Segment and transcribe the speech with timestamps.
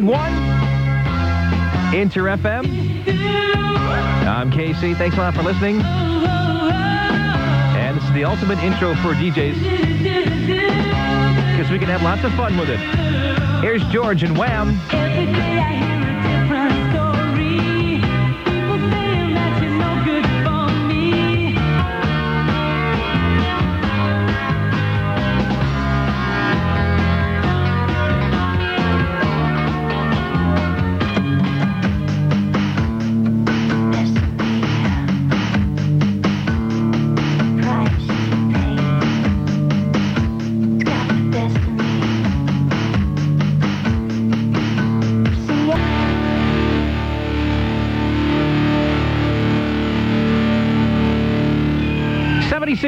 [0.00, 2.66] 76.1 Inter FM.
[4.26, 4.94] I'm Casey.
[4.94, 5.80] Thanks a lot for listening.
[5.80, 9.54] And this is the ultimate intro for DJs
[11.52, 12.78] because we can have lots of fun with it.
[13.60, 14.78] Here's George and Wham.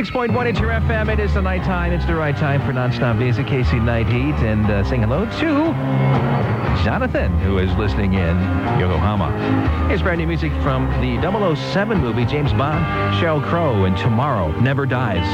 [0.00, 1.12] 96.1 it's your FM.
[1.12, 1.92] It is the night time.
[1.92, 3.46] It's the right time for nonstop music.
[3.46, 4.34] Casey Night Heat.
[4.36, 8.38] And uh, saying hello to Jonathan, who is listening in
[8.80, 9.88] Yokohama.
[9.88, 11.20] Here's brand new music from the
[11.54, 12.82] 007 movie, James Bond,
[13.16, 15.26] Sheryl Crow, and Tomorrow Never Dies.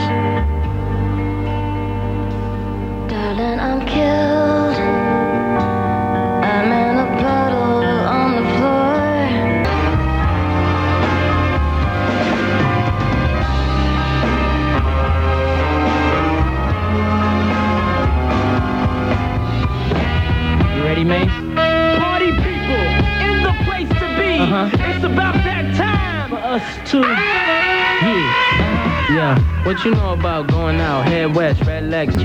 [3.09, 4.36] Darling, I'm killed.
[25.07, 26.31] About that time.
[26.31, 27.01] For us too.
[27.01, 28.27] Yeah.
[29.11, 29.65] Yeah.
[29.65, 31.07] What you know about going out?
[31.07, 32.17] Head west, red legs.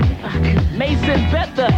[0.72, 1.68] Mason Betha.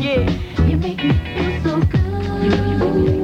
[0.00, 0.66] yeah.
[0.66, 3.17] You make me feel so good.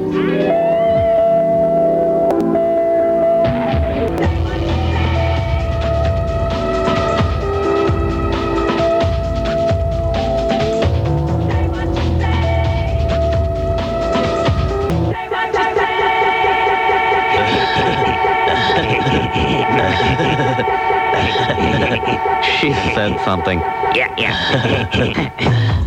[22.59, 23.59] She said something.
[23.95, 25.81] Yeah, yeah.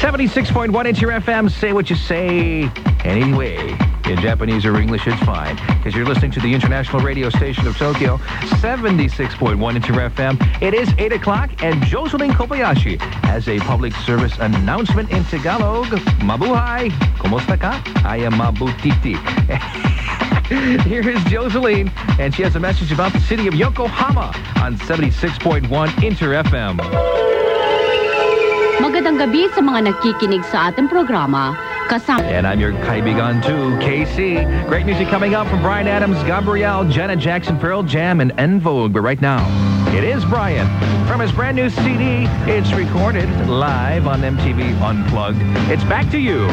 [0.00, 1.50] Seventy-six point one It's your FM.
[1.50, 2.70] Say what you say
[3.04, 3.87] anyway.
[4.08, 5.56] In Japanese or English, it's fine.
[5.76, 8.16] Because you're listening to the international radio station of Tokyo,
[8.56, 10.62] 76.1 Inter FM.
[10.62, 15.88] It is 8 o'clock, and Jocelyn Kobayashi has a public service announcement in Tagalog.
[16.24, 16.88] Mabuhay!
[17.20, 17.82] Kumusta ka?
[18.02, 19.16] I am Mabutiti.
[20.88, 25.68] Here is Jocelyn, and she has a message about the city of Yokohama on 76.1
[26.02, 26.80] Inter FM.
[28.80, 31.67] Magandang gabi sa mga nakikinig sa ating programa.
[32.24, 34.68] And I'm your kaibigan too, KC.
[34.68, 38.92] Great music coming up from Bryan Adams, Gabrielle, Janet Jackson, Pearl Jam, and En Vogue.
[38.92, 39.46] But right now,
[39.96, 40.66] it is Bryan.
[41.06, 45.40] From his brand new CD, it's recorded live on MTV Unplugged.
[45.70, 46.46] It's back to you.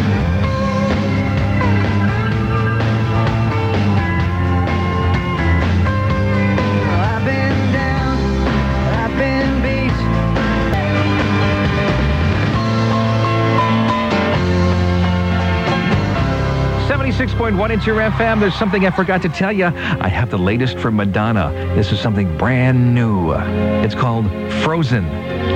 [17.15, 18.41] 76.1 Inter FM.
[18.41, 19.67] There's something I forgot to tell you.
[19.67, 21.49] I have the latest from Madonna.
[21.73, 23.31] This is something brand new.
[23.31, 24.25] It's called
[24.65, 25.05] Frozen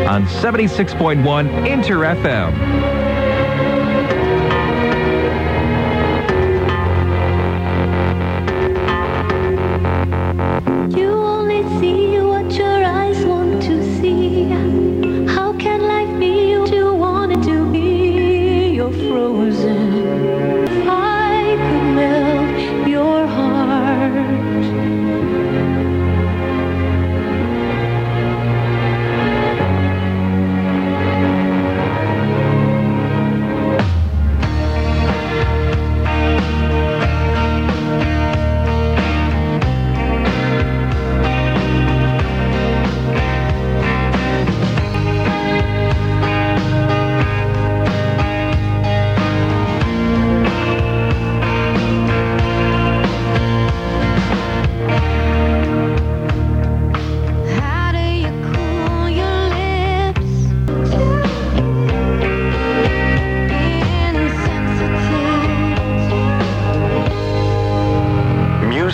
[0.08, 2.99] on 76.1 Inter FM.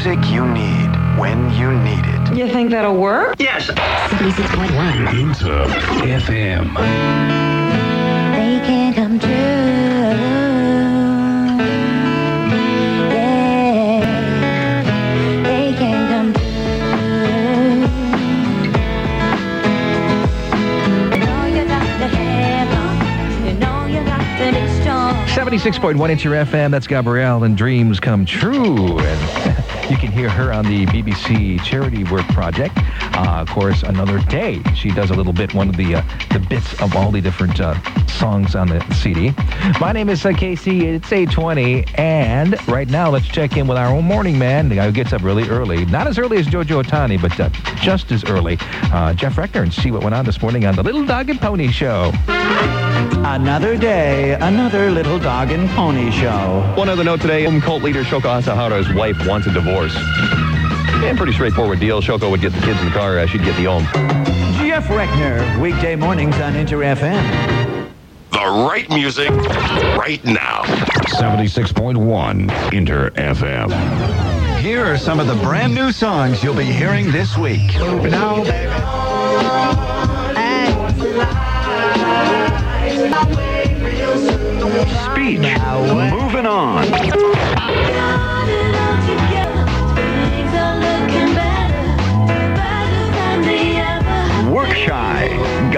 [0.05, 2.37] music you need when you need it.
[2.37, 3.37] You think that'll work?
[3.39, 3.69] Yes.
[3.69, 5.65] 76.1 Inter
[6.19, 6.75] FM.
[8.35, 9.31] They can come true.
[13.15, 14.01] Yeah.
[15.43, 16.45] They can come true.
[25.33, 26.69] 76.1 Inter FM.
[26.71, 28.99] That's Gabrielle and Dreams Come True.
[28.99, 32.73] And you can hear her on the BBC Charity Work Project.
[33.15, 34.61] Uh, of course, Another Day.
[34.75, 36.01] She does a little bit, one of the uh,
[36.31, 37.75] the bits of all the different uh,
[38.07, 39.33] songs on the CD.
[39.79, 40.87] My name is uh, Casey.
[40.87, 41.85] It's 820.
[41.95, 45.13] And right now, let's check in with our own morning man, the guy who gets
[45.13, 45.85] up really early.
[45.85, 47.49] Not as early as Jojo Otani, but uh,
[47.81, 48.57] just as early.
[48.91, 51.39] Uh, Jeff Reckner, and see what went on this morning on the Little Dog and
[51.39, 52.11] Pony Show.
[53.27, 56.73] Another day, another little dog and pony show.
[56.77, 59.74] One other note today, um, cult leader Shoko Asahara's wife wants a divorce.
[59.77, 62.01] And pretty straightforward deal.
[62.01, 63.83] Shoko would get the kids in the car, uh, she'd get the home.
[64.57, 67.91] Jeff Reckner, weekday mornings on Inter FM.
[68.31, 69.29] The right music
[69.97, 70.63] right now.
[71.19, 74.59] 76.1 Inter FM.
[74.59, 77.73] Here are some of the brand new songs you'll be hearing this week.
[77.75, 78.43] Now,
[85.11, 85.41] Speech.
[86.11, 88.04] Moving on.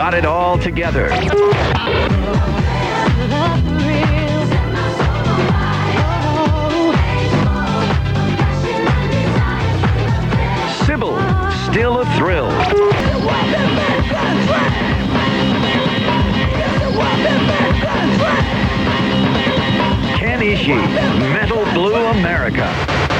[0.08, 1.10] Got it all together.
[10.86, 11.20] Sybil.
[11.70, 12.48] Still a thrill.
[20.16, 20.78] Ken Ishii.
[21.34, 22.74] Metal Blue America.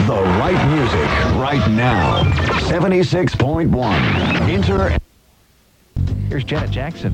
[0.08, 2.24] The right music right now.
[2.70, 4.98] 76.1 Inter
[6.30, 7.14] Here's Janet Jackson.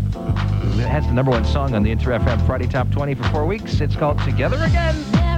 [0.80, 3.46] It has the number one song on the Inter FM Friday Top 20 for four
[3.46, 3.80] weeks.
[3.80, 5.33] It's called Together Again.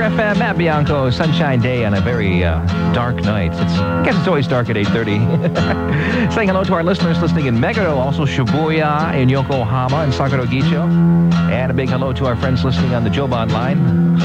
[0.00, 2.64] Inter FM, Matt Bianco, sunshine day on a very uh,
[2.94, 3.52] dark night.
[3.52, 6.32] It's, I guess it's always dark at 8.30.
[6.32, 10.88] Saying hello to our listeners listening in Meguro, also Shibuya, in Yokohama, and Sakuragicho.
[11.50, 14.16] And a big hello to our friends listening on the Joban line.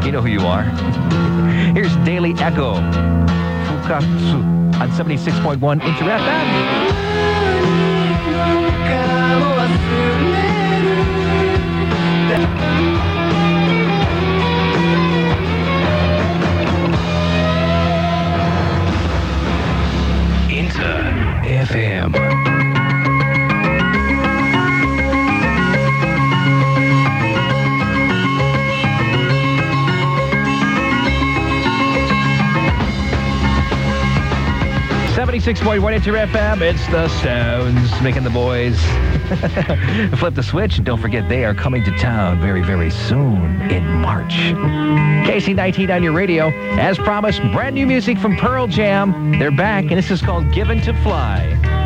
[0.04, 0.62] You know who you are.
[1.72, 4.42] Here's Daily Echo, Fukatsu,
[4.80, 7.04] on 76.1 Inter FM.
[21.74, 22.23] FM.
[35.44, 36.62] Seventy-six point one Inter FM.
[36.62, 38.80] It's the Stones making the boys
[40.18, 43.84] flip the switch, and don't forget they are coming to town very, very soon in
[43.84, 44.32] March.
[44.32, 46.48] KC19 on your radio,
[46.78, 47.42] as promised.
[47.52, 49.38] Brand new music from Pearl Jam.
[49.38, 51.83] They're back, and this is called "Given to Fly."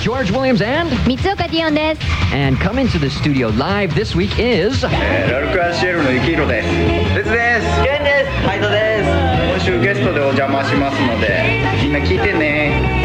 [0.00, 2.02] George Williams and Mitsuka Dion desu.
[2.32, 6.68] And come into the studio live this week is ラルクアンシエルの雪色です。
[7.14, 7.82] 鉄です。
[7.82, 8.30] ゲンです。
[8.46, 9.10] ハイドです。
[9.50, 12.99] 今週ゲストでお邪魔しますので、みんな聞いてね。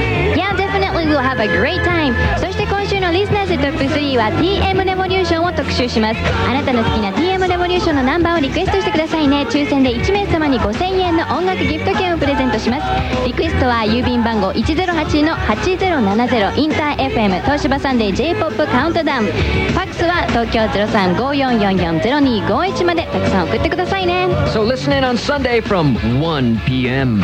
[1.06, 6.20] And we'll have a great time そして今週のリスナーズトップ3は TM レボリューションを特集します。
[6.50, 9.46] あなたの好きな TM レボリューションのナンバーをリクエストしてくださいね。
[9.50, 12.86] 抽選で1名様に5000円の音楽ギフト券をプレゼントします。
[13.26, 19.26] リクエストは郵便番号108-8070インター FM 東芝サンデー J-POP カウントダウン。
[19.26, 24.28] ファックスは東京0354440251までたくさん送ってくださいね。
[24.48, 27.22] so listen in on Sunday from 1 p.m.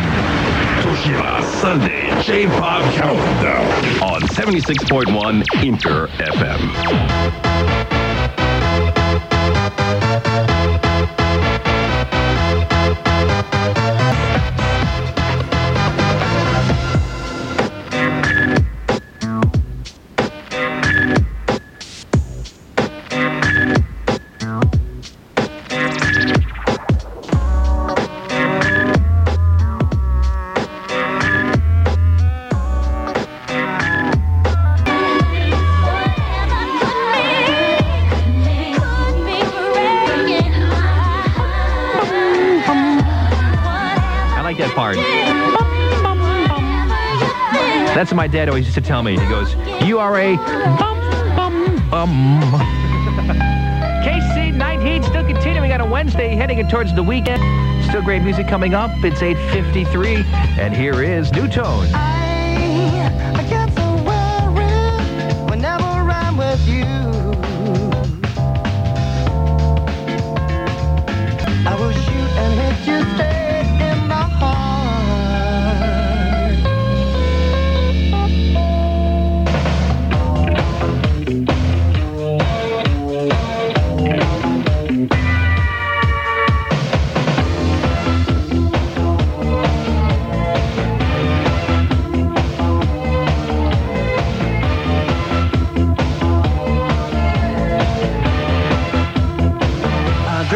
[1.03, 8.00] Sunday J-Pop Countdown on seventy-six point one Inter FM.
[47.93, 49.11] That's what my dad always used to tell me.
[49.11, 49.53] He goes,
[49.85, 51.00] You are a bum,
[51.35, 52.41] bum, bum.
[54.03, 57.43] KC Night Heat still continuing on a Wednesday, heading towards the weekend.
[57.89, 58.89] Still great music coming up.
[59.03, 60.25] It's 8.53,
[60.57, 61.88] and here is New Tone.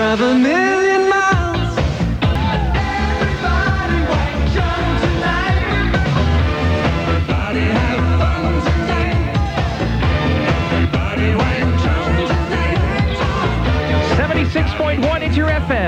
[0.06, 0.85] Drive a million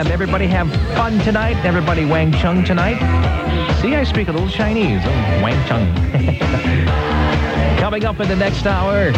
[0.05, 1.57] Everybody have fun tonight.
[1.65, 2.99] Everybody Wang Chung tonight.
[3.81, 5.03] See, I speak a little Chinese.
[5.41, 5.91] Wang Chung.
[7.79, 9.11] Coming up in the next hour,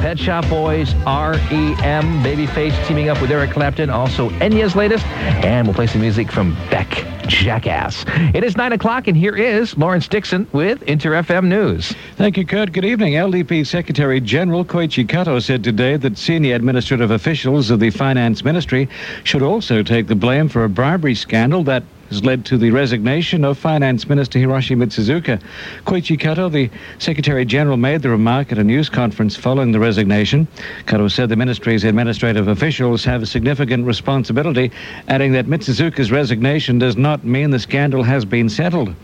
[0.00, 2.24] Pet Shop Boys, R.E.M.
[2.24, 3.90] Babyface teaming up with Eric Clapton.
[3.90, 5.06] Also, Enya's latest.
[5.06, 8.04] And we'll play some music from Beck Jackass.
[8.34, 11.94] It is 9 o'clock, and here is Lawrence Dixon with Inter FM News.
[12.16, 12.72] Thank you, Kurt.
[12.72, 13.14] Good evening.
[13.14, 18.88] LDP Secretary General Koichi Kato said today that senior administrative officials of the Finance Ministry
[19.24, 23.44] should also take the blame for a bribery scandal that has led to the resignation
[23.44, 25.40] of Finance Minister Hiroshi Mitsuzuka.
[25.84, 30.46] Koichi Kato, the Secretary General, made the remark at a news conference following the resignation.
[30.86, 34.70] Kato said the ministry's administrative officials have significant responsibility,
[35.08, 38.94] adding that Mitsuzuka's resignation does not mean the scandal has been settled.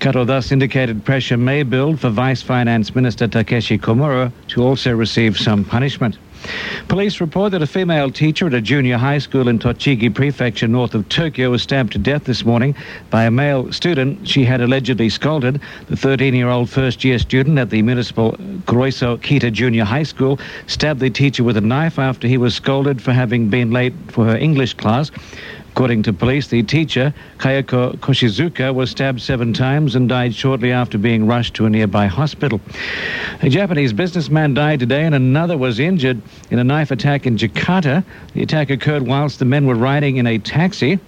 [0.00, 5.38] Kato thus indicated pressure may build for Vice Finance Minister Takeshi Komura to also receive
[5.38, 6.18] some punishment.
[6.88, 10.94] Police report that a female teacher at a junior high school in Tochigi Prefecture north
[10.94, 12.74] of Tokyo was stabbed to death this morning
[13.10, 15.60] by a male student she had allegedly scolded.
[15.88, 18.32] The 13-year-old first-year student at the municipal
[18.66, 23.00] Kuroiso Kita Junior High School stabbed the teacher with a knife after he was scolded
[23.00, 25.10] for having been late for her English class.
[25.72, 30.98] According to police, the teacher, Kayako Koshizuka, was stabbed seven times and died shortly after
[30.98, 32.60] being rushed to a nearby hospital.
[33.40, 38.04] A Japanese businessman died today and another was injured in a knife attack in Jakarta.
[38.34, 40.98] The attack occurred whilst the men were riding in a taxi.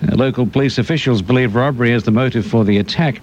[0.00, 3.20] Uh, Local police officials believe robbery is the motive for the attack.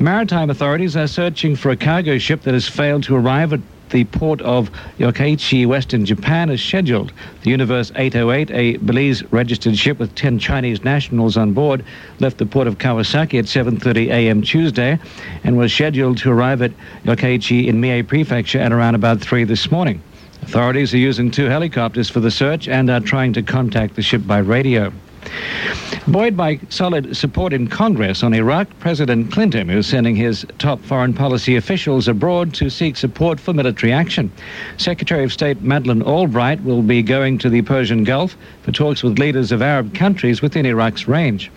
[0.00, 3.60] Maritime authorities are searching for a cargo ship that has failed to arrive at
[3.94, 7.12] the port of Yokkaichi, western Japan, is scheduled.
[7.42, 11.84] The Universe 808, a Belize-registered ship with 10 Chinese nationals on board,
[12.18, 14.42] left the port of Kawasaki at 7.30 a.m.
[14.42, 14.98] Tuesday
[15.44, 16.72] and was scheduled to arrive at
[17.04, 20.02] Yokkaichi in Mie Prefecture at around about 3 this morning.
[20.42, 24.26] Authorities are using two helicopters for the search and are trying to contact the ship
[24.26, 24.92] by radio.
[26.06, 31.14] Buoyed by solid support in Congress on Iraq, President Clinton is sending his top foreign
[31.14, 34.30] policy officials abroad to seek support for military action.
[34.76, 39.18] Secretary of State Madeleine Albright will be going to the Persian Gulf for talks with
[39.18, 41.50] leaders of Arab countries within Iraq's range.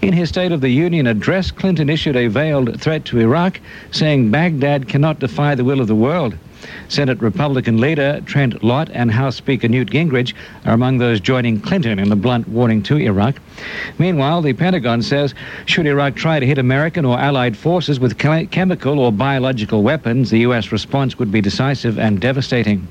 [0.00, 4.30] In his State of the Union address, Clinton issued a veiled threat to Iraq, saying
[4.30, 6.36] Baghdad cannot defy the will of the world.
[6.88, 11.98] Senate Republican leader Trent Lott and House Speaker Newt Gingrich are among those joining Clinton
[11.98, 13.36] in the blunt warning to Iraq.
[13.98, 15.34] Meanwhile, the Pentagon says
[15.66, 20.40] should Iraq try to hit American or allied forces with chemical or biological weapons, the
[20.40, 20.72] U.S.
[20.72, 22.86] response would be decisive and devastating.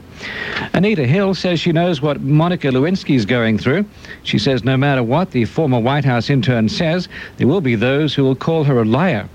[0.73, 3.85] Anita Hill says she knows what Monica Lewinsky is going through.
[4.23, 8.13] She says no matter what the former White House intern says, there will be those
[8.13, 9.27] who will call her a liar.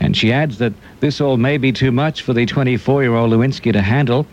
[0.00, 3.82] And she adds that this all may be too much for the 24-year-old Lewinsky to
[3.82, 4.26] handle.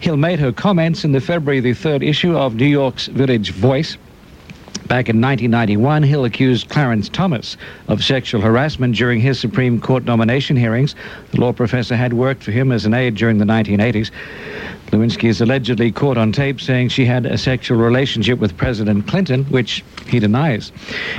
[0.00, 3.96] Hill made her comments in the February the 3rd issue of New York's Village Voice.
[4.88, 7.56] Back in 1991, Hill accused Clarence Thomas
[7.88, 10.94] of sexual harassment during his Supreme Court nomination hearings.
[11.32, 14.12] The law professor had worked for him as an aide during the 1980s.
[14.92, 19.44] Lewinsky is allegedly caught on tape saying she had a sexual relationship with President Clinton,
[19.46, 20.70] which he denies.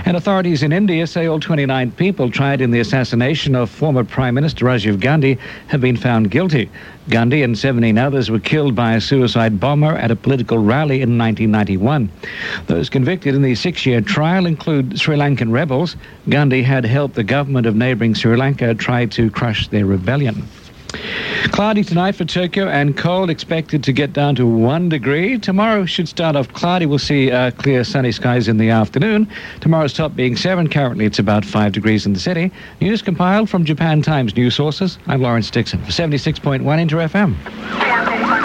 [0.06, 4.36] And authorities in India say all 29 people tried in the assassination of former Prime
[4.36, 6.70] Minister Rajiv Gandhi have been found guilty.
[7.10, 11.18] Gandhi and 17 others were killed by a suicide bomber at a political rally in
[11.18, 12.10] 1991.
[12.68, 15.96] Those convicted in the six-year trial include Sri Lankan rebels.
[16.30, 20.48] Gandhi had helped the government of neighboring Sri Lanka try to crush their rebellion.
[21.52, 25.38] Cloudy tonight for Tokyo and cold expected to get down to one degree.
[25.40, 26.86] Tomorrow should start off cloudy.
[26.86, 29.28] We'll see uh, clear sunny skies in the afternoon.
[29.62, 30.70] Tomorrow's top being seven.
[30.70, 32.52] Currently it's about five degrees in the city.
[32.82, 34.98] News compiled from Japan Times news sources.
[35.08, 38.37] I'm Lawrence Dixon for 76.1 Inter FM.